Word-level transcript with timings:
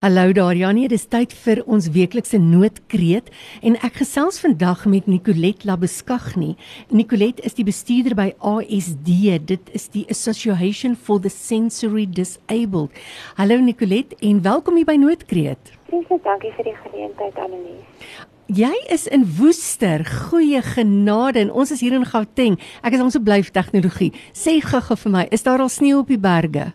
Hallo 0.00 0.32
daar 0.32 0.56
Janie, 0.56 0.86
dis 0.88 1.02
tyd 1.12 1.34
vir 1.44 1.58
ons 1.68 1.90
weeklikse 1.92 2.38
noodkreet 2.40 3.26
en 3.60 3.74
ek 3.84 3.98
gesels 4.00 4.38
vandag 4.40 4.86
met 4.88 5.10
Nicolet 5.12 5.66
Labeskagni. 5.68 6.54
Nicolet 6.88 7.42
is 7.44 7.58
die 7.58 7.66
bestuurder 7.68 8.16
by 8.16 8.30
ASD. 8.40 9.10
Dit 9.44 9.68
is 9.76 9.90
die 9.92 10.06
Association 10.08 10.96
for 10.96 11.20
the 11.20 11.28
Sensory 11.28 12.06
Disabled. 12.08 12.96
Hallo 13.36 13.60
Nicolet 13.60 14.16
en 14.24 14.40
welkom 14.40 14.80
hier 14.80 14.88
by 14.88 14.96
Noodkreet. 15.04 15.76
Baie 15.92 16.20
dankie 16.24 16.56
vir 16.56 16.70
die 16.70 16.76
geleentheid 16.86 17.44
Annelies. 17.44 18.16
Jy 18.48 18.72
is 18.88 19.04
in 19.04 19.28
Woester. 19.36 20.08
Goeie 20.32 20.64
genade 20.64 21.44
en 21.44 21.52
ons 21.52 21.76
is 21.76 21.84
hier 21.84 21.92
in 22.00 22.08
Gauteng. 22.08 22.56
Ek 22.80 22.96
is 22.96 23.04
ons 23.04 23.20
so 23.20 23.20
bly 23.20 23.42
vir 23.44 23.52
tegnologie. 23.52 24.14
Sê 24.32 24.62
gou-gou 24.64 24.96
vir 25.04 25.18
my, 25.20 25.28
is 25.28 25.44
daar 25.44 25.60
al 25.60 25.68
sneeu 25.68 26.00
op 26.00 26.08
die 26.08 26.18
berge? 26.18 26.70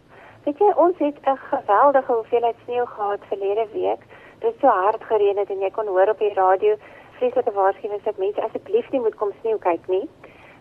Weet 0.46 0.60
jy, 0.62 0.72
ons 0.78 0.98
het 0.98 1.18
'n 1.26 1.38
geweldige 1.52 2.12
hoeveelheid 2.12 2.56
sneeu 2.64 2.86
gehad 2.86 3.20
verlede 3.28 3.68
week. 3.74 4.02
Dit 4.40 4.52
het 4.52 4.60
so 4.62 4.68
hard 4.68 5.04
gereën 5.04 5.38
het 5.38 5.50
en 5.50 5.60
jy 5.60 5.72
kon 5.72 5.88
hoor 5.88 6.10
op 6.10 6.20
die 6.20 6.34
radio 6.34 6.76
vreeslike 7.18 7.52
waarskuwings 7.52 8.04
dat 8.04 8.18
mense 8.18 8.42
asseblief 8.44 8.90
nie 8.92 9.00
moet 9.00 9.16
kom 9.16 9.32
sneeu 9.40 9.58
kyk 9.58 9.88
nie. 9.88 10.10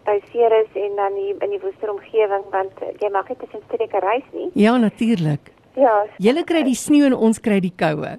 By 0.05 0.21
Ceres 0.31 0.71
en 0.73 0.97
dan 0.97 1.13
hier 1.13 1.37
in 1.39 1.51
die 1.51 1.61
Woester 1.61 1.91
omgewing 1.91 2.45
want 2.51 2.73
jy 2.99 3.11
mag 3.11 3.29
nie 3.29 3.37
tussen 3.37 3.63
streke 3.67 3.99
reis 3.99 4.29
nie. 4.33 4.51
Ja, 4.55 4.77
natuurlik. 4.77 5.53
Ja. 5.75 6.07
Julle 6.17 6.45
kry 6.45 6.63
die 6.63 6.75
sneeu 6.75 7.07
en 7.07 7.15
ons 7.15 7.41
kry 7.41 7.61
die 7.61 7.75
koue. 7.77 8.19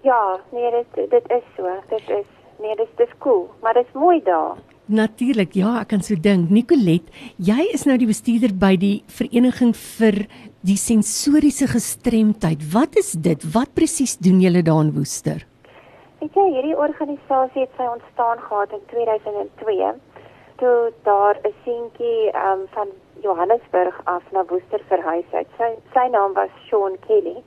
Ja, 0.00 0.40
nee, 0.52 0.70
dit 0.70 1.10
dit 1.10 1.30
is 1.30 1.46
so. 1.56 1.70
Dit 1.88 2.10
is 2.10 2.26
nee, 2.58 2.76
dit 2.76 2.86
is 2.86 2.96
dis 2.96 3.18
cool, 3.18 3.50
maar 3.62 3.74
dit 3.74 3.86
is 3.86 3.92
mooi 3.92 4.22
daar. 4.22 4.56
Natuurlik, 4.84 5.54
ja, 5.56 5.78
ek 5.80 5.94
kan 5.94 6.02
so 6.04 6.12
dink. 6.20 6.50
Nicolet, 6.52 7.06
jy 7.40 7.62
is 7.72 7.86
nou 7.88 7.94
die 7.96 8.08
bestuurder 8.10 8.52
by 8.52 8.74
die 8.76 8.98
vereniging 9.08 9.72
vir 9.72 10.26
die 10.60 10.76
sensoriese 10.76 11.70
gestremdheid. 11.72 12.60
Wat 12.74 12.98
is 13.00 13.14
dit? 13.16 13.40
Wat 13.54 13.72
presies 13.72 14.18
doen 14.20 14.42
julle 14.44 14.60
daar 14.60 14.82
in 14.84 14.92
Woester? 14.92 15.46
Weet 16.20 16.36
jy, 16.36 16.46
hierdie 16.58 16.76
organisasie 16.76 17.64
het 17.64 17.72
sy 17.80 17.88
ontstaan 17.94 18.44
gehad 18.44 18.76
in 18.76 18.84
2002 18.92 19.94
toe 20.60 20.92
daar 21.08 21.40
'n 21.40 21.54
seentjie 21.64 22.28
um, 22.36 22.68
van 22.76 22.88
Johannesburg 23.24 24.00
af 24.04 24.22
na 24.32 24.44
Woester 24.44 24.80
verhuis 24.88 25.28
het. 25.30 25.48
Sy 25.56 25.74
sy 25.94 26.06
naam 26.12 26.32
was 26.32 26.52
Sean 26.68 26.96
Kelly. 27.06 27.40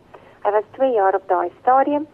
Hy 0.44 0.52
was 0.52 0.66
2 0.72 0.92
jaar 0.92 1.16
op 1.16 1.28
daai 1.28 1.52
stadium. 1.62 2.08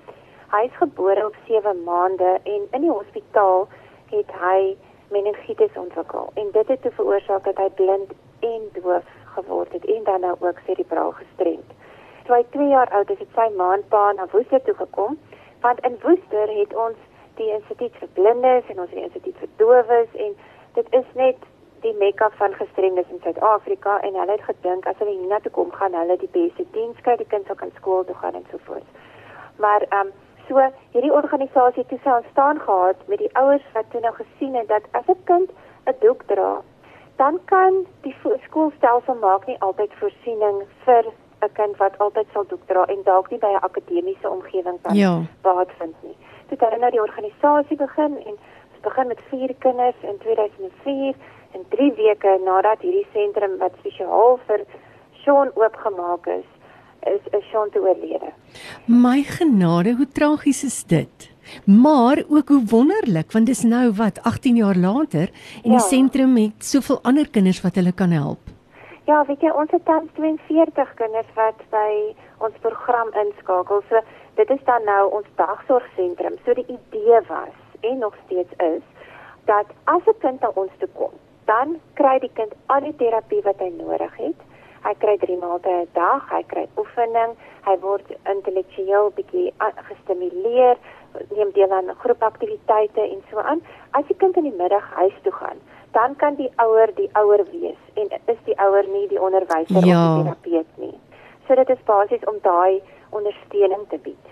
Hy 0.52 0.68
is 0.68 0.76
gebore 0.78 1.26
op 1.26 1.36
7 1.48 1.84
maande 1.84 2.40
en 2.44 2.62
in 2.72 2.82
die 2.82 2.92
hospitaal 2.92 3.68
het 4.12 4.32
hy 4.42 4.76
meningitis 5.16 5.78
ontwikkel 5.86 6.32
en 6.42 6.52
dit 6.58 6.68
het 6.74 6.82
toe 6.82 6.92
veroorsaak 6.98 7.44
dat 7.50 7.62
hy 7.62 7.70
blind 7.80 8.12
en 8.50 8.68
doof 8.80 9.08
geword 9.36 9.72
het 9.78 9.86
en 9.96 10.04
dan 10.10 10.22
nou 10.22 10.36
ook 10.40 10.60
cerebraal 10.66 11.12
gestremd. 11.22 11.70
Toe 12.26 12.36
hy 12.36 12.44
2 12.56 12.68
jaar 12.68 12.92
oud 12.98 13.10
is, 13.10 13.20
het 13.20 13.34
sy 13.38 13.48
maandpa 13.58 14.04
na 14.18 14.28
Woester 14.32 14.62
toe 14.64 14.76
gekom, 14.80 15.18
want 15.62 15.80
in 15.88 15.98
Woester 16.04 16.54
het 16.60 16.76
ons 16.76 17.00
die 17.40 17.50
instituut 17.56 17.96
vir 18.02 18.12
blindes 18.18 18.70
en 18.70 18.80
ons 18.84 18.94
die 18.94 19.04
instituut 19.04 19.38
vir 19.42 19.52
dowes 19.62 20.20
en 20.26 20.36
dit 20.78 20.96
is 21.00 21.10
net 21.20 21.50
die 21.84 21.94
mekka 22.00 22.30
van 22.40 22.54
gestremdes 22.56 23.10
in 23.12 23.20
Suid-Afrika 23.24 23.98
en 24.08 24.16
hulle 24.20 24.38
het 24.38 24.46
gedink 24.48 24.86
as 24.88 25.00
hulle 25.02 25.16
hiernatoe 25.18 25.52
kom 25.58 25.72
gaan 25.80 25.98
hulle 25.98 26.18
die 26.22 26.32
beste 26.36 26.66
diens 26.76 27.00
kry, 27.06 27.18
die 27.20 27.28
kind 27.34 27.50
sal 27.50 27.60
kan 27.60 27.74
skool 27.80 28.06
toe 28.08 28.16
gaan 28.22 28.38
en 28.40 28.46
so 28.52 28.62
voort. 28.68 29.02
Maar 29.60 29.88
ehm 29.90 30.08
um, 30.08 30.14
So 30.48 30.60
hierdie 30.92 31.14
organisasie 31.14 31.86
het 31.88 31.90
toe 32.04 32.16
ontstaan 32.16 32.60
gehad 32.60 32.96
met 33.08 33.18
die 33.18 33.36
ouers 33.38 33.66
wat 33.74 33.86
toe 33.90 34.02
nou 34.02 34.14
gesien 34.14 34.56
het 34.56 34.68
dat 34.68 34.84
as 34.92 35.08
'n 35.08 35.24
kind 35.24 35.50
'n 35.86 35.96
doek 36.00 36.24
dra, 36.24 36.62
dan 37.16 37.40
kan 37.46 37.86
die 38.02 38.16
skoolstelsel 38.46 39.16
maak 39.16 39.46
nie 39.46 39.60
altyd 39.60 39.92
voorsiening 40.00 40.64
vir 40.86 41.06
'n 41.42 41.52
kind 41.54 41.78
wat 41.78 41.98
altyd 41.98 42.28
sal 42.34 42.46
doek 42.48 42.66
dra 42.68 42.86
en 42.86 43.04
dalk 43.04 43.30
nie 43.32 43.40
by 43.40 43.52
'n 43.54 43.66
akademiese 43.70 44.30
omgewing 44.30 44.80
kan 44.82 44.96
ja. 44.96 45.22
baat 45.42 45.72
vind 45.78 45.96
nie. 46.02 46.18
Toe 46.48 46.58
het 46.58 46.60
hulle 46.60 46.80
nou 46.80 46.92
die 46.92 47.02
organisasie 47.02 47.78
begin 47.78 48.18
en 48.30 48.36
ons 48.74 48.82
begin 48.82 49.08
met 49.08 49.20
4 49.30 49.56
kinders 49.60 50.00
in 50.02 50.18
2004 50.18 51.16
en 51.52 51.66
3 51.70 51.94
weke 51.94 52.40
nadat 52.46 52.82
hierdie 52.82 53.08
sentrum 53.14 53.58
wat 53.58 53.74
spesiaal 53.80 54.40
vir 54.48 54.66
Sean 55.12 55.52
oopgemaak 55.54 56.26
is, 56.28 56.50
is 57.10 57.46
Sean 57.52 57.70
te 57.70 57.80
oorlede. 57.80 58.32
My 58.86 59.24
genade, 59.24 59.96
hoe 59.96 60.08
tragies 60.08 60.64
is 60.64 60.84
dit? 60.84 61.30
Maar 61.66 62.24
ook 62.30 62.48
hoe 62.48 62.64
wonderlik 62.66 63.32
want 63.32 63.46
dis 63.46 63.64
nou 63.64 63.92
wat 63.92 64.24
18 64.24 64.56
jaar 64.56 64.76
later 64.76 65.30
en 65.64 65.72
ja. 65.72 65.78
die 65.78 65.80
sentrum 65.80 66.36
het 66.38 66.66
soveel 66.66 67.00
ander 67.02 67.30
kinders 67.30 67.62
wat 67.62 67.76
hulle 67.76 67.92
kan 67.92 68.12
help. 68.12 68.40
Ja, 69.06 69.26
weet 69.28 69.42
jy, 69.42 69.52
ons 69.52 69.72
het 69.72 69.86
tans 69.86 70.12
42 70.16 70.94
kinders 70.96 71.28
wat 71.36 71.60
by 71.70 72.16
ons 72.38 72.56
program 72.64 73.12
inskakel. 73.26 73.84
So 73.90 74.00
dit 74.40 74.50
is 74.50 74.64
dan 74.70 74.88
nou 74.88 75.12
ons 75.12 75.28
dagsorgsentrum. 75.36 76.40
So 76.46 76.56
die 76.56 76.68
idee 76.68 77.20
was 77.28 77.58
en 77.82 78.00
nog 78.00 78.16
steeds 78.26 78.54
is 78.64 78.82
dat 79.46 79.68
as 79.84 80.08
'n 80.08 80.20
kind 80.20 80.40
na 80.42 80.52
ons 80.56 80.72
toe 80.80 80.90
kom, 80.94 81.12
dan 81.46 81.78
kry 81.94 82.20
die 82.20 82.32
kind 82.34 82.54
al 82.66 82.80
die 82.80 82.96
terapie 82.96 83.42
wat 83.44 83.60
hy 83.60 83.72
nodig 83.78 84.16
het 84.18 84.40
Hy 84.84 84.94
kry 85.00 85.16
3 85.18 85.38
maaltye 85.40 85.76
'n 85.82 85.88
dag, 85.96 86.26
hy 86.30 86.42
kry 86.52 86.66
oefening, 86.78 87.36
hy 87.68 87.76
word 87.80 88.08
intellektueel 88.34 89.12
bietjie 89.16 89.54
gestimuleer, 89.90 90.78
neem 91.36 91.52
deel 91.56 91.72
aan 91.72 91.94
groepaktiwiteite 92.04 93.02
en 93.02 93.22
so 93.30 93.40
aan. 93.40 93.62
As 93.92 94.06
die 94.08 94.18
kind 94.18 94.38
in 94.38 94.50
die 94.50 94.58
middag 94.58 94.84
huis 95.00 95.16
toe 95.24 95.32
gaan, 95.32 95.62
dan 95.94 96.16
kan 96.16 96.36
die 96.36 96.50
ouer 96.58 96.92
die 96.98 97.10
ouer 97.14 97.46
wees 97.52 97.80
en 97.96 98.10
is 98.34 98.40
die 98.46 98.58
ouer 98.60 98.88
nie 98.90 99.08
die 99.08 99.22
onderwyser 99.22 99.86
ja. 99.86 100.02
of 100.02 100.18
die 100.18 100.24
terapeut 100.24 100.78
nie. 100.78 100.98
So 101.48 101.56
dit 101.56 101.70
is 101.70 101.86
basies 101.86 102.26
om 102.28 102.40
daai 102.44 102.82
ondersteuning 103.12 103.88
te 103.90 104.00
bied. 104.04 104.32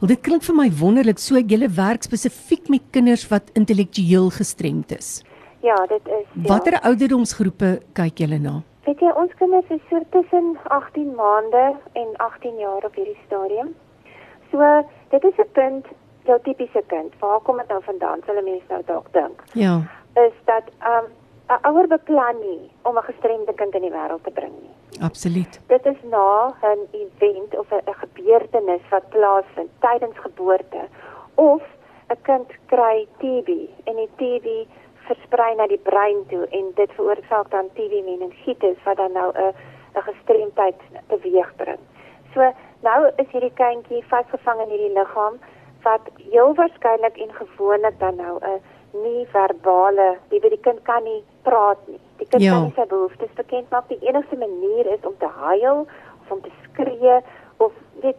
Wel 0.00 0.12
dit 0.14 0.20
klink 0.20 0.44
vir 0.46 0.56
my 0.56 0.68
wonderlik 0.80 1.20
so 1.20 1.36
jy 1.36 1.68
werk 1.76 2.02
spesifiek 2.02 2.68
met 2.68 2.90
kinders 2.90 3.28
wat 3.28 3.52
intellektueel 3.54 4.30
gestremd 4.30 4.92
is. 4.98 5.22
Ja, 5.62 5.76
dit 5.86 6.06
is. 6.06 6.26
Ja. 6.34 6.48
Watter 6.48 6.80
ouderdomsgroepe 6.80 7.80
kyk 7.94 8.24
julle 8.24 8.38
na? 8.42 8.62
Weet 8.84 9.00
jy, 9.00 9.10
ons 9.14 9.34
kinders 9.38 9.70
is 9.70 9.80
so 9.88 10.00
tussen 10.10 10.58
18 10.64 11.14
maande 11.14 11.76
en 11.92 12.08
18 12.16 12.58
jaar 12.58 12.84
op 12.84 12.94
hierdie 12.94 13.18
stadium. 13.26 13.74
So, 14.50 14.82
dit 15.10 15.24
is 15.24 15.38
'n 15.38 15.50
punt, 15.52 15.86
jou 16.24 16.38
tipiese 16.42 16.82
kind. 16.86 17.14
Waar 17.18 17.40
kom 17.40 17.56
dit 17.56 17.68
nou 17.68 17.82
vandaan? 17.82 18.20
Hulle 18.26 18.42
mense 18.42 18.68
nou 18.68 18.82
dalk 18.86 19.12
dink. 19.12 19.42
Ja. 19.52 19.82
Is 20.14 20.36
dat 20.44 20.64
um 20.94 21.06
'n 21.52 21.66
ouer 21.68 21.86
beplan 21.86 22.38
nie 22.40 22.70
om 22.82 22.96
'n 22.98 23.08
gestremde 23.10 23.54
kind 23.54 23.74
in 23.74 23.80
die 23.80 23.90
wêreld 23.90 24.24
te 24.24 24.30
bring 24.30 24.52
nie. 24.60 25.00
Absoluut. 25.00 25.60
Dit 25.66 25.86
is 25.86 26.02
na 26.02 26.54
'n 26.62 26.88
event 26.90 27.58
of 27.58 27.72
'n 27.72 27.94
gebeurtenis 28.04 28.84
wat 28.90 29.08
plaasvind 29.08 29.70
tydens 29.78 30.18
geboorte 30.18 30.82
of 31.34 31.62
'n 32.08 32.22
kind 32.22 32.50
kry 32.66 33.06
TB 33.18 33.48
en 33.84 33.96
die 33.96 34.10
TB 34.16 34.46
versprei 35.06 35.54
na 35.54 35.66
die 35.66 35.80
brein 35.82 36.26
toe 36.28 36.46
en 36.50 36.72
dit 36.74 36.92
veroorsaak 36.96 37.50
dan 37.50 37.70
TB 37.76 38.02
meningitis 38.04 38.78
wat 38.84 38.96
dan 38.96 39.12
nou 39.12 39.30
'n 39.34 39.54
'n 39.94 40.02
gestremdheid 40.02 40.78
teweegbring. 41.08 41.82
So 42.34 42.52
nou 42.82 43.10
is 43.16 43.28
hierdie 43.32 43.54
kindjie 43.54 44.04
vasgevang 44.08 44.60
in 44.60 44.68
hierdie 44.68 44.94
liggaam 44.98 45.38
wat 45.82 46.00
heel 46.30 46.54
waarskynlik 46.54 47.16
en 47.16 47.32
gewoonlik 47.32 47.98
dan 47.98 48.16
nou 48.16 48.38
'n 48.40 48.60
nie 48.92 49.26
verbale, 49.26 50.18
die 50.28 50.40
die 50.40 50.60
kind 50.60 50.82
kan 50.82 51.02
nie 51.04 51.24
praat 51.42 51.78
nie. 51.86 52.00
Die 52.16 52.26
kind 52.26 52.42
ja. 52.42 52.52
kan 52.52 52.62
nie 52.62 52.74
sy 52.76 52.86
behoeftes 52.86 53.32
bekend 53.34 53.70
maak. 53.70 53.88
Die 53.88 54.08
enigste 54.08 54.36
manier 54.36 54.86
is 54.86 55.06
om 55.08 55.14
te 55.18 55.26
huil 55.26 55.86
of 56.20 56.30
om 56.30 56.40
te 56.40 56.52
skree 56.62 57.20
of 57.56 57.72
net 58.02 58.16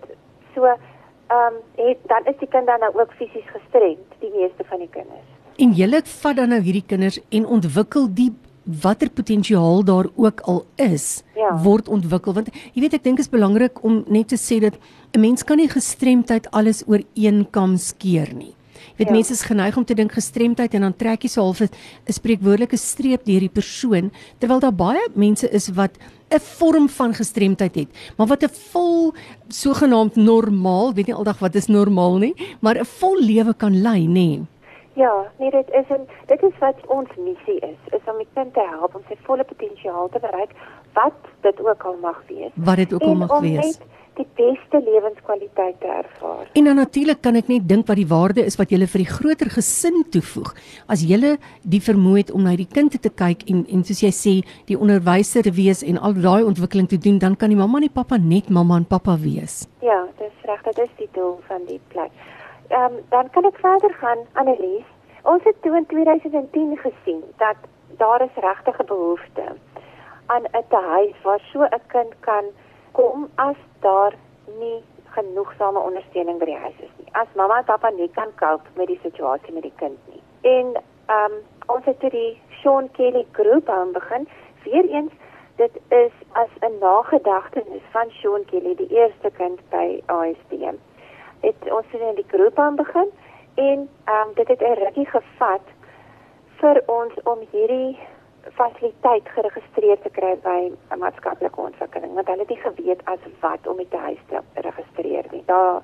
so 0.53 0.65
ehm 0.65 1.53
um, 1.77 1.95
dan 2.05 2.25
is 2.25 2.37
die 2.37 2.47
kind 2.47 2.67
dan 2.67 2.79
nou 2.79 2.91
ook 2.99 3.11
fisies 3.11 3.49
gestremd, 3.49 4.09
die 4.19 4.31
meeste 4.35 4.63
van 4.63 4.79
die 4.79 4.89
kinders. 4.89 5.29
En 5.57 5.73
julle 5.77 6.01
vat 6.03 6.35
dan 6.35 6.49
nou 6.49 6.61
hierdie 6.61 6.85
kinders 6.87 7.19
en 7.29 7.45
ontwikkel 7.45 8.07
die 8.13 8.31
watter 8.63 9.09
potensiaal 9.09 9.83
daar 9.83 10.07
ook 10.15 10.41
al 10.47 10.65
is 10.75 11.23
ja. 11.35 11.51
word 11.63 11.89
ontwikkel 11.91 12.33
want 12.33 12.49
jy 12.71 12.85
weet 12.85 12.95
ek 12.95 13.03
dink 13.03 13.19
is 13.19 13.31
belangrik 13.31 13.81
om 13.83 14.03
net 14.07 14.31
te 14.31 14.39
sê 14.39 14.61
dat 14.63 14.79
'n 15.13 15.19
mens 15.19 15.43
kan 15.43 15.57
nie 15.57 15.67
gestremdheid 15.67 16.47
alles 16.51 16.83
oor 16.87 17.03
een 17.13 17.45
kam 17.51 17.77
skeer 17.77 18.33
nie. 18.33 18.55
Jy 18.93 18.97
weet 18.97 19.07
ja. 19.07 19.13
mense 19.13 19.33
is 19.33 19.41
geneig 19.41 19.77
om 19.77 19.85
te 19.85 19.93
dink 19.93 20.11
gestremdheid 20.11 20.73
en 20.73 20.81
dan 20.81 20.95
trek 20.95 21.23
jy 21.23 21.29
so 21.29 21.41
half 21.41 21.61
'n 21.61 21.69
spreekwoordelike 22.07 22.77
streep 22.77 23.25
deur 23.25 23.39
die 23.39 23.49
persoon 23.49 24.11
terwyl 24.39 24.59
daar 24.59 24.75
baie 24.75 25.09
mense 25.15 25.49
is 25.51 25.69
wat 25.69 25.97
'n 26.31 26.39
vorm 26.39 26.89
van 26.89 27.13
gestremdheid 27.13 27.75
het, 27.75 27.89
maar 28.17 28.27
wat 28.27 28.43
'n 28.43 28.49
vol 28.71 29.13
sogenaamd 29.49 30.15
normaal, 30.15 30.93
weet 30.93 31.07
nie 31.07 31.15
aldag 31.15 31.39
wat 31.39 31.55
is 31.55 31.67
normaal 31.67 32.17
nie, 32.17 32.33
maar 32.61 32.79
'n 32.79 32.85
vol 32.85 33.19
lewe 33.19 33.53
kan 33.53 33.81
lei, 33.81 34.07
nê. 34.07 34.13
Nee. 34.13 34.41
Ja, 34.93 35.31
nee 35.39 35.51
dit 35.51 35.69
is 35.69 35.89
'n 35.89 36.07
dit 36.25 36.41
is 36.43 36.57
wat 36.59 36.75
ons 36.87 37.09
missie 37.17 37.59
is, 37.59 37.79
is 37.97 38.05
om 38.11 38.17
die 38.17 38.27
kind 38.33 38.53
te 38.53 38.65
help 38.69 38.95
om 38.95 39.01
sy 39.07 39.17
volle 39.21 39.43
potensiaal 39.43 40.09
te 40.09 40.19
bereik 40.19 40.51
wat 40.93 41.17
dit 41.41 41.65
ook 41.65 41.83
al 41.83 41.97
mag 42.01 42.23
wees. 42.27 42.51
Wat 42.53 42.75
dit 42.75 42.93
ook 42.93 43.01
al 43.01 43.15
mag 43.15 43.39
wees. 43.39 43.65
Net 43.65 43.81
die 44.13 44.27
beste 44.37 44.81
lewenskwaliteit 44.85 45.79
te 45.79 45.87
ervaar. 45.87 46.49
En 46.53 46.63
dan 46.63 46.75
natuurlik 46.75 47.21
kan 47.21 47.35
ek 47.35 47.47
net 47.47 47.67
dink 47.67 47.87
wat 47.87 47.97
die 47.97 48.07
waarde 48.07 48.45
is 48.45 48.57
wat 48.59 48.69
jy 48.69 48.77
vir 48.85 49.01
die 49.01 49.09
groter 49.09 49.49
gesin 49.49 50.03
toevoeg. 50.09 50.53
As 50.87 51.01
jy 51.01 51.37
die 51.61 51.81
vermoë 51.81 52.17
het 52.17 52.31
om 52.31 52.43
na 52.43 52.55
die 52.55 52.69
kind 52.69 53.01
te 53.01 53.09
kyk 53.09 53.47
en 53.49 53.65
en 53.65 53.83
soos 53.83 54.03
jy 54.03 54.11
sê, 54.11 54.33
die 54.69 54.77
onderwyser 54.77 55.43
te 55.43 55.51
wees 55.51 55.81
en 55.83 55.97
al 55.97 56.13
daai 56.13 56.43
ontwikkeling 56.43 56.87
te 56.87 56.97
doen, 56.97 57.17
dan 57.17 57.35
kan 57.35 57.49
die 57.49 57.57
mamma 57.57 57.77
en 57.77 57.87
die 57.87 57.95
pappa 57.95 58.17
net 58.17 58.49
mamma 58.49 58.77
en 58.77 58.85
pappa 58.85 59.17
wees. 59.17 59.67
Ja, 59.81 60.05
dis 60.19 60.45
reg, 60.45 60.61
dit 60.63 60.77
is 60.85 60.93
die 60.97 61.09
doel 61.13 61.39
van 61.47 61.65
die 61.65 61.79
plek. 61.87 62.11
Ehm 62.73 62.83
um, 62.83 63.05
dan 63.09 63.29
kan 63.29 63.45
ek 63.45 63.57
verder 63.61 63.93
gaan, 63.93 64.17
Annelies. 64.33 64.85
Ons 65.21 65.43
het 65.43 65.61
toe 65.61 65.75
in 65.77 65.85
2010 65.85 66.77
gesien 66.77 67.23
dat 67.37 67.55
daar 67.97 68.21
is 68.21 68.35
regtig 68.35 68.79
'n 68.79 68.85
behoefte 68.85 69.45
aan 70.25 70.43
'n 70.51 70.75
huis 70.93 71.21
waar 71.23 71.41
so 71.51 71.61
'n 71.61 71.81
kind 71.87 72.13
kan 72.19 72.45
kom 72.91 73.29
as 73.35 73.59
daar 73.79 74.13
nie 74.59 74.83
genoegsame 75.05 75.79
ondersteuning 75.79 76.39
by 76.39 76.45
die 76.45 76.57
huis 76.57 76.79
is 76.79 76.93
nie. 76.97 77.09
As 77.11 77.27
mamma 77.35 77.57
en 77.57 77.63
pappa 77.63 77.89
nie 77.89 78.09
kan 78.09 78.31
cope 78.35 78.69
met 78.75 78.87
die 78.87 78.99
situasie 79.03 79.53
met 79.53 79.63
die 79.63 79.75
kind 79.75 79.99
nie. 80.11 80.21
En 80.41 80.81
ehm 81.05 81.31
um, 81.31 81.37
ons 81.65 81.85
het 81.85 81.99
die 81.99 82.41
Sean 82.49 82.91
Kelly 82.91 83.25
groep 83.31 83.69
aan 83.69 83.91
begin. 83.91 84.27
Weereens 84.63 85.13
dit 85.55 85.75
is 85.87 86.11
as 86.31 86.49
'n 86.59 86.77
nagedagtenis 86.79 87.85
van 87.91 88.09
Sean 88.09 88.45
Kelly, 88.45 88.75
die 88.75 88.89
eerste 88.89 89.31
kind 89.31 89.59
by 89.69 90.01
ASD. 90.05 90.73
Het 91.43 91.69
ons 91.77 91.85
het 91.91 92.01
in 92.01 92.15
die 92.15 92.31
groep 92.31 92.59
aan 92.59 92.75
begin 92.75 93.09
en 93.55 93.79
ehm 94.05 94.27
um, 94.27 94.33
dit 94.39 94.47
het 94.47 94.61
'n 94.61 94.79
rukkie 94.83 95.05
gevat 95.05 95.65
vir 96.61 96.83
ons 96.85 97.13
om 97.23 97.39
hierdie 97.51 97.99
fasiliteit 98.51 99.27
geregistreer 99.35 99.99
te 100.03 100.09
kry 100.09 100.35
by 100.43 100.71
'n 100.91 100.99
maatskaplike 100.99 101.59
ontwikkeling 101.59 102.13
want 102.13 102.27
hulle 102.27 102.45
het 102.45 102.49
nie 102.49 102.63
geweet 102.63 103.01
as 103.05 103.19
wat 103.39 103.67
om 103.67 103.77
die 103.77 103.99
huis 104.07 104.23
te 104.29 104.39
registreer 104.53 105.25
nie. 105.31 105.43
Daar 105.45 105.81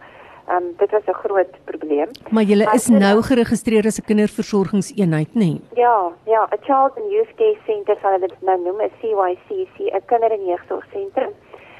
ehm 0.47 0.63
um, 0.63 0.73
dit 0.77 0.91
was 0.91 1.05
'n 1.05 1.13
groot 1.23 1.53
probleem. 1.63 2.09
Maar 2.29 2.43
jy 2.43 2.67
is 2.73 2.87
nou 2.87 3.21
geregistreer 3.21 3.85
as 3.85 3.99
'n 3.99 4.05
kinderversorgingseenheid, 4.05 5.27
nê? 5.27 5.33
Nee? 5.33 5.61
Ja, 5.73 6.11
ja, 6.25 6.47
'n 6.51 6.61
Child 6.61 6.91
and 6.97 7.11
Youth 7.11 7.33
Care 7.35 7.57
Center 7.65 7.97
sal 8.01 8.19
dit 8.19 8.33
nou 8.41 8.61
noem, 8.63 8.81
'n 8.81 8.91
CYCC, 8.99 9.77
'n 9.93 10.05
kinder- 10.05 10.31
en 10.31 10.45
jeugsorgsentrum. 10.45 11.33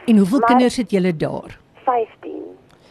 En 0.06 0.18
hoeveel 0.18 0.40
maar, 0.40 0.48
kinders 0.48 0.78
het 0.78 0.92
julle 0.92 1.16
daar? 1.16 1.60
15. 1.84 2.49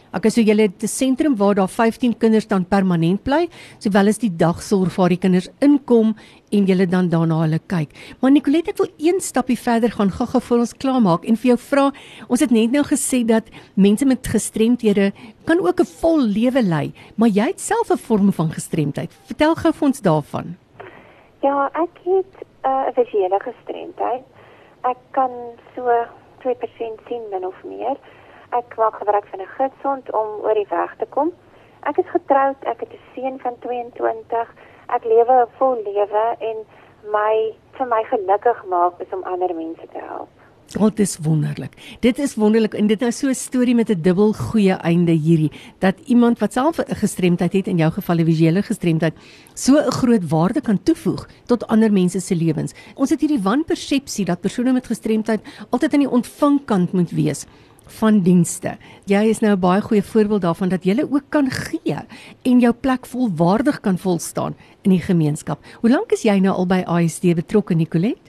Ek 0.09 0.25
sê 0.33 0.41
julle 0.41 0.65
het 0.65 0.81
'n 0.83 0.87
sentrum 0.87 1.35
waar 1.37 1.55
daar 1.55 1.67
15 1.67 2.17
kinders 2.17 2.47
dan 2.47 2.65
permanent 2.65 3.23
bly, 3.23 3.47
sowel 3.79 4.07
as 4.07 4.17
die 4.17 4.35
dagsorg 4.35 4.95
waar 4.95 5.09
die 5.09 5.17
kinders 5.17 5.49
inkom 5.61 6.15
en 6.51 6.65
julle 6.65 6.87
dan 6.87 7.09
daarna 7.09 7.41
hulle 7.41 7.59
kyk. 7.67 7.89
Maar 8.19 8.31
Nicolet, 8.31 8.67
ek 8.67 8.77
wil 8.77 8.89
een 8.97 9.21
stapie 9.21 9.57
verder 9.57 9.91
gaan 9.91 10.09
gou-gou 10.09 10.41
voor 10.41 10.57
ons 10.57 10.73
klaarmaak 10.73 11.25
en 11.25 11.35
vir 11.35 11.47
jou 11.49 11.57
vra, 11.57 11.91
ons 12.27 12.39
het 12.39 12.51
net 12.51 12.71
nou 12.71 12.83
gesê 12.83 13.23
dat 13.25 13.43
mense 13.75 14.05
met 14.05 14.27
gestremthede 14.27 15.13
kan 15.45 15.59
ook 15.59 15.79
'n 15.79 15.85
vol 16.01 16.19
lewe 16.19 16.61
lei, 16.63 16.91
maar 17.15 17.29
jy 17.29 17.45
het 17.45 17.59
self 17.59 17.91
'n 17.91 17.97
vorm 17.97 18.31
van 18.31 18.49
gestremdheid. 18.49 19.11
Vertel 19.27 19.55
gou 19.55 19.73
vir 19.73 19.87
ons 19.87 20.01
daarvan. 20.01 20.57
Ja, 21.41 21.69
ek 21.73 21.93
het 22.03 22.33
uh, 22.65 22.69
'n 22.69 22.89
uh, 22.89 22.93
visuele 22.95 23.39
gestremdheid. 23.39 24.23
Ek 24.81 24.97
kan 25.11 25.31
so 25.75 25.83
2% 26.41 26.99
sien 27.07 27.21
min 27.31 27.45
of 27.45 27.55
meer. 27.63 27.95
Ek 28.49 28.75
maak 28.77 28.95
gebruik 28.95 29.27
van 29.31 29.41
'n 29.41 29.53
gidsond 29.57 30.11
om 30.11 30.27
oor 30.45 30.53
die 30.53 30.69
weg 30.69 30.95
te 30.97 31.05
kom. 31.05 31.31
Ek 31.89 31.97
is 31.97 32.09
getroud, 32.09 32.57
ek 32.63 32.79
het 32.79 32.91
'n 32.93 33.05
seun 33.13 33.39
van 33.39 33.55
22. 33.59 34.47
Ek 34.87 35.03
lewe 35.03 35.33
'n 35.41 35.51
vol 35.57 35.75
lewe 35.83 36.25
en 36.39 36.57
my 37.11 37.53
vir 37.77 37.87
my 37.87 38.03
gelukkig 38.03 38.65
maak 38.65 38.99
is 38.99 39.13
om 39.13 39.23
ander 39.23 39.55
mense 39.55 39.87
te 39.93 39.99
help. 39.99 40.29
Dit 40.69 40.99
is 40.99 41.17
wonderlik. 41.17 41.97
Dit 41.99 42.19
is 42.19 42.35
wonderlik 42.35 42.73
en 42.73 42.87
dit 42.87 43.01
is 43.01 43.17
so 43.17 43.27
'n 43.27 43.33
storie 43.33 43.75
met 43.75 43.89
'n 43.89 44.01
dubbel 44.01 44.33
goeie 44.33 44.73
einde 44.73 45.11
hierdie 45.11 45.51
dat 45.79 45.95
iemand 46.05 46.39
wat 46.39 46.53
self 46.53 46.77
'n 46.77 46.95
gestremdheid 46.95 47.53
het 47.53 47.67
in 47.67 47.77
jou 47.77 47.91
geval 47.91 48.15
'n 48.17 48.25
visuele 48.25 48.61
gestremdheid 48.61 49.13
so 49.53 49.77
'n 49.77 49.91
groot 49.91 50.29
waarde 50.29 50.61
kan 50.61 50.83
toevoeg 50.83 51.27
tot 51.45 51.67
ander 51.67 51.91
mense 51.91 52.19
se 52.19 52.35
lewens. 52.35 52.73
Ons 52.95 53.09
het 53.09 53.19
hierdie 53.19 53.41
wanpersepsie 53.41 54.25
dat 54.25 54.41
persone 54.41 54.71
met 54.71 54.85
gestremdheid 54.85 55.41
altyd 55.69 55.93
aan 55.93 55.99
die 55.99 56.09
ontvangkant 56.09 56.93
moet 56.93 57.11
wees 57.11 57.45
van 57.91 58.21
dienste. 58.21 58.77
Jy 59.05 59.23
is 59.29 59.39
nou 59.39 59.53
'n 59.53 59.59
baie 59.59 59.81
goeie 59.81 60.03
voorbeeld 60.03 60.41
daarvan 60.41 60.69
dat 60.69 60.83
jy 60.83 61.01
ook 61.09 61.29
kan 61.29 61.49
gee 61.49 61.97
en 62.43 62.59
jou 62.59 62.73
plek 62.73 63.05
volwaardig 63.05 63.79
kan 63.79 63.97
volstaan 63.97 64.55
in 64.81 64.91
die 64.91 65.01
gemeenskap. 65.01 65.59
Hoe 65.81 65.89
lank 65.89 66.11
is 66.11 66.23
jy 66.23 66.39
nou 66.39 66.55
al 66.55 66.65
by 66.65 66.83
ASD 66.85 67.35
betrokke, 67.35 67.75
Nicolet? 67.75 68.19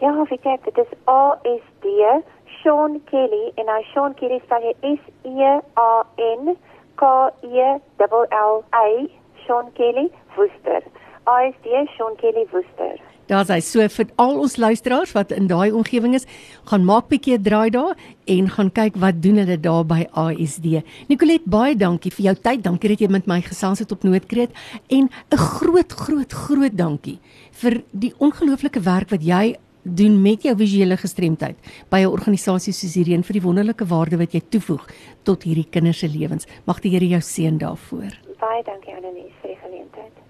Ja, 0.00 0.14
weet 0.28 0.46
jy, 0.48 0.56
dit 0.64 0.78
is 0.80 0.92
ASD 1.12 1.86
Sean 2.60 2.94
Kelly 3.10 3.50
en 3.60 3.68
hy 3.68 3.82
Sean 3.92 4.14
Kelly 4.16 4.38
spel 4.46 4.64
jy 4.64 4.94
S 4.96 5.10
E 5.28 5.50
A 5.76 5.90
N 6.16 6.54
K 6.96 7.10
E 7.44 7.66
L 8.06 8.24
L 8.38 8.56
A 8.72 8.86
Sean 9.44 9.68
Kelly 9.76 10.08
Woester. 10.38 10.88
ASD 11.28 11.68
Sean 11.98 12.16
Kelly 12.16 12.46
Woester. 12.48 12.96
Daar's 13.28 13.52
hy 13.52 13.60
so 13.60 13.84
vir 13.92 14.08
al 14.18 14.40
ons 14.40 14.56
luisteraars 14.56 15.12
wat 15.14 15.36
in 15.36 15.52
daai 15.52 15.68
omgewing 15.68 16.16
is, 16.16 16.24
gaan 16.72 16.88
maak 16.88 17.12
bietjie 17.12 17.36
'n 17.36 17.44
draai 17.44 17.70
daar 17.70 17.94
en 18.26 18.48
gaan 18.56 18.72
kyk 18.72 18.96
wat 18.96 19.20
doen 19.22 19.36
hulle 19.36 19.60
daar 19.60 19.84
by 19.84 20.08
ASD. 20.16 20.80
Nicolet, 21.12 21.44
baie 21.44 21.76
dankie 21.76 22.10
vir 22.10 22.24
jou 22.24 22.34
tyd. 22.34 22.64
Dankie 22.64 22.88
dat 22.88 23.00
jy 23.00 23.08
met 23.08 23.26
my 23.26 23.40
gesels 23.42 23.78
het 23.78 23.92
op 23.92 24.02
Noordkreet 24.02 24.50
en 24.88 25.10
'n 25.12 25.36
groot 25.36 25.92
groot 25.92 26.32
groot 26.32 26.72
dankie 26.76 27.20
vir 27.52 27.82
die 27.92 28.14
ongelooflike 28.18 28.80
werk 28.80 29.10
wat 29.10 29.22
jy 29.22 29.56
doen 29.82 30.22
met 30.22 30.42
jou 30.42 30.56
visuele 30.56 30.96
gestremdheid 30.96 31.56
by 31.88 32.00
'n 32.00 32.12
organisasie 32.12 32.72
soos 32.72 32.94
hierdie 32.94 33.14
en 33.14 33.22
vir 33.22 33.32
die 33.32 33.42
wonderlike 33.42 33.86
waarde 33.86 34.16
wat 34.16 34.32
jy 34.32 34.40
toevoeg 34.48 34.86
tot 35.22 35.42
hierdie 35.42 35.68
kinders 35.70 35.98
se 35.98 36.08
lewens. 36.08 36.46
Mag 36.66 36.80
die 36.80 36.90
Here 36.90 37.08
jou 37.08 37.20
seën 37.20 37.58
daarvoor. 37.58 38.12
Baie 38.40 38.62
dankie 38.64 38.94
Annelies 38.94 39.32
vir 39.42 39.50
die 39.50 39.60
geleentheid. 39.62 40.20